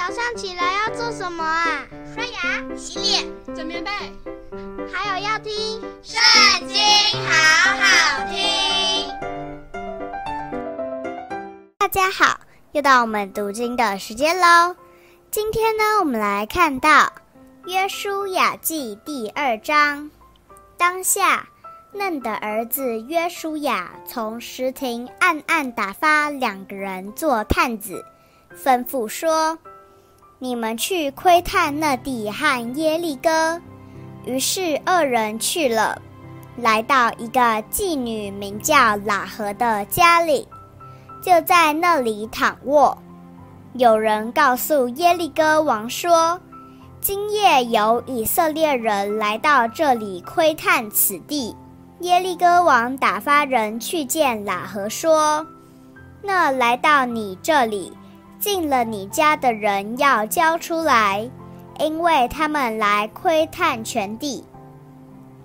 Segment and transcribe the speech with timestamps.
[0.00, 1.84] 早上起来要做什么啊？
[2.14, 3.90] 刷牙、洗脸、整棉被，
[4.90, 5.52] 还有要听
[6.02, 6.78] 《圣经》，
[7.28, 9.10] 好好听。
[11.76, 12.40] 大家好，
[12.72, 14.74] 又到我们读经的时间喽。
[15.30, 16.88] 今天呢，我们来看到
[17.66, 20.10] 《约书亚记》第二章。
[20.78, 21.46] 当下，
[21.92, 28.02] 嫩的儿子约书亚从石亭暗暗打发两个人做探子。
[28.64, 29.56] 吩咐说
[30.40, 33.60] ：“你们去窥探那地和耶利哥。”
[34.26, 36.00] 于是二人去了，
[36.56, 37.40] 来到一个
[37.70, 40.48] 妓女名叫喇合的家里，
[41.22, 42.98] 就在那里躺卧。
[43.74, 46.40] 有人告诉耶利哥王说
[47.00, 51.54] ：“今夜有以色列人来到这里窥探此地。”
[52.00, 55.46] 耶利哥王打发人去见喇合说
[56.22, 57.92] ：“那来到你这里。”
[58.40, 61.30] 进了你家的人要交出来，
[61.78, 64.42] 因为他们来窥探全地。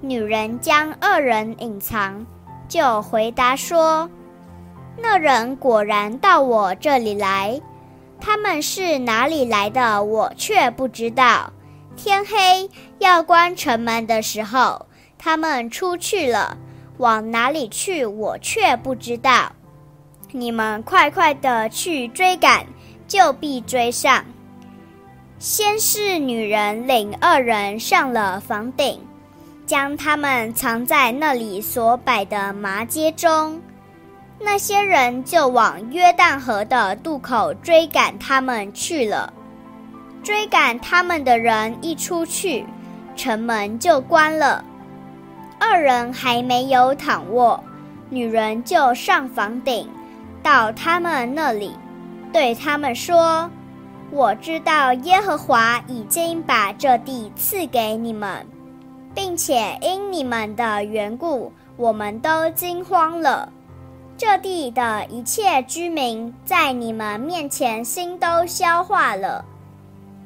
[0.00, 2.26] 女人将二人隐藏，
[2.68, 4.10] 就回答说
[4.98, 7.60] ：“那人果然到我这里来，
[8.20, 11.52] 他们是哪里来的，我却不知道。
[11.96, 14.86] 天黑要关城门的时候，
[15.16, 16.58] 他们出去了，
[16.98, 19.52] 往哪里去，我却不知道。
[20.32, 22.66] 你们快快的去追赶。”
[23.10, 24.24] 就必追上。
[25.40, 29.00] 先是女人领二人上了房顶，
[29.66, 33.60] 将他们藏在那里所摆的麻街中。
[34.38, 39.32] 那些人就往约旦河的渡口追赶他们去了。
[40.22, 42.64] 追赶他们的人一出去，
[43.16, 44.64] 城门就关了。
[45.58, 47.62] 二人还没有躺卧，
[48.08, 49.88] 女人就上房顶，
[50.44, 51.74] 到他们那里。
[52.32, 53.50] 对他们说
[54.12, 58.46] ：“我知道耶和华已经把这地赐给你们，
[59.14, 63.52] 并且因你们的缘故，我们都惊慌了。
[64.16, 69.44] 这地的一切居民在你们面前心都消化了，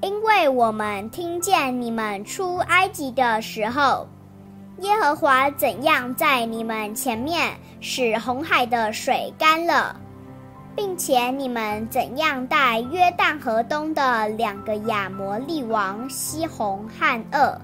[0.00, 4.08] 因为我们听见你们出埃及的时候，
[4.78, 9.94] 耶和华怎样在你们前面使红海的水干了。”
[10.74, 17.58] 并且你们怎样待约旦河东的两个亚摩利王西宏和噩，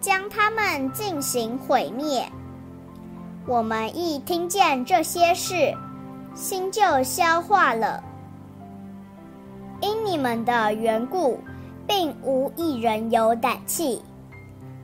[0.00, 2.28] 将他们进行毁灭。
[3.46, 5.74] 我们一听见这些事，
[6.34, 8.02] 心就消化了。
[9.80, 11.38] 因你们的缘故，
[11.86, 14.02] 并无一人有胆气。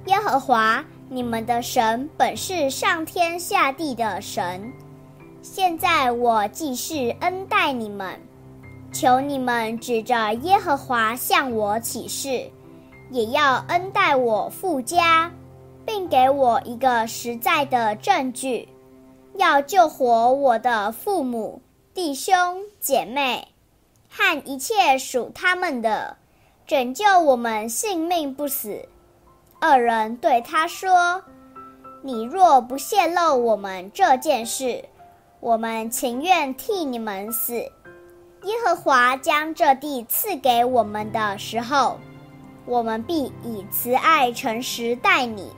[0.07, 4.73] 耶和华你们的神本是上天下地的神。
[5.45, 8.19] 现在我既是恩待你们，
[8.91, 12.51] 求你们指着耶和华向我起誓，
[13.11, 15.31] 也要恩待我父家，
[15.85, 18.67] 并给我一个实在的证据，
[19.35, 21.61] 要救活我的父母、
[21.93, 22.35] 弟兄、
[22.81, 23.47] 姐妹
[24.09, 26.17] 和一切属他们的，
[26.67, 28.89] 拯救我们性命不死。
[29.61, 31.23] 二人对他说
[32.03, 34.83] ：“你若不泄露我们这件事，”
[35.45, 37.53] 我们情愿替你们死。
[37.53, 42.01] 耶和华将这地赐给我们的时候，
[42.65, 45.53] 我们必以慈爱诚实待你。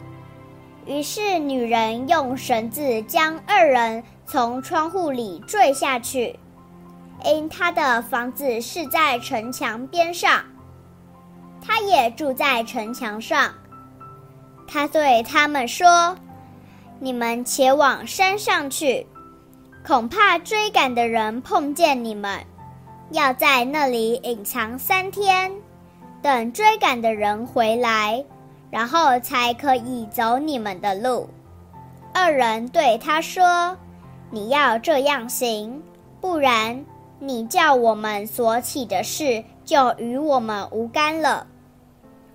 [0.86, 6.36] 于是女人用绳子将二人从窗户里坠下去，
[7.24, 10.42] 因她的房子是在城墙边上，
[11.64, 13.54] 她也住在城墙上。
[14.66, 16.16] 她对他们说
[16.98, 19.06] ：“你们且往山上去。”
[19.86, 22.40] 恐怕追赶的人碰见你们，
[23.12, 25.52] 要在那里隐藏三天，
[26.20, 28.24] 等追赶的人回来，
[28.68, 31.30] 然后才可以走你们的路。
[32.12, 33.76] 二人对他说
[34.28, 35.80] ：“你要这样行，
[36.20, 36.84] 不然
[37.20, 41.46] 你叫我们所起的事就与我们无干了。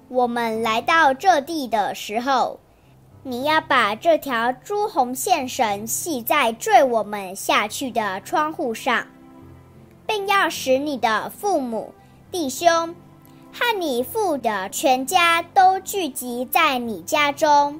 [0.08, 2.58] 我们来到这地的时候。”
[3.24, 9.06] 你要把这条朱红线绳系在坠我们下去的窗户上，
[10.08, 11.94] 并要使你的父母、
[12.32, 12.96] 弟兄
[13.54, 17.80] 和你父的全家都聚集在你家中。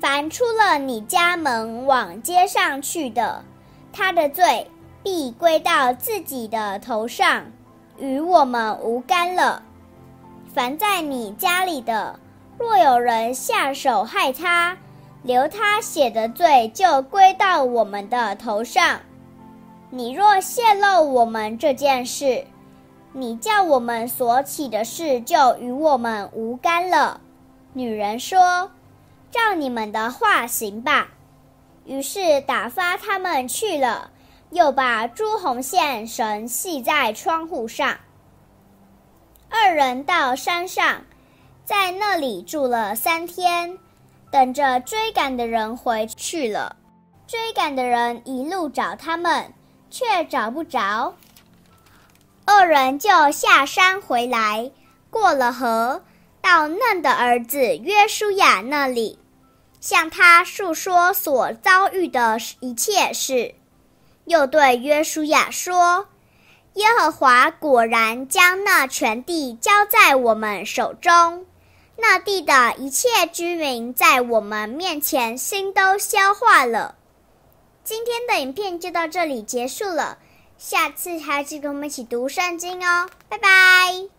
[0.00, 3.44] 凡出了你家门往街上去的，
[3.92, 4.70] 他的罪
[5.02, 7.44] 必归到自己的头上，
[7.98, 9.62] 与我们无干了。
[10.54, 12.18] 凡在你家里的，
[12.58, 14.76] 若有人下手害他，
[15.22, 19.00] 留他血的罪就归到我们的头上。
[19.90, 22.44] 你若泄露我们这件事，
[23.12, 27.20] 你叫我们所起的事就与我们无干了。”
[27.72, 28.70] 女人说
[29.30, 31.08] ：“照你们的话行吧。”
[31.86, 34.10] 于是打发他们去了，
[34.50, 37.96] 又把朱红线绳系在窗户上。
[39.48, 41.02] 二人到山上，
[41.68, 43.76] 在那里住了三天，
[44.30, 46.74] 等着追赶的人回去了。
[47.26, 49.52] 追赶的人一路找他们，
[49.90, 51.14] 却找不着。
[52.46, 54.70] 二人就下山回来，
[55.10, 56.02] 过了河，
[56.40, 59.18] 到嫩的儿子约书亚那里。
[59.78, 63.54] 向他述说所遭遇的一切事，
[64.24, 66.08] 又对约书亚说
[66.72, 71.44] ：“耶和华果然将那全地交在我们手中，
[72.00, 76.94] 那地的一切居民在我们面前心都消化了。”
[77.84, 80.18] 今天的影片就到这里结束了，
[80.56, 84.17] 下次还记得跟我们一起读圣经哦，拜拜。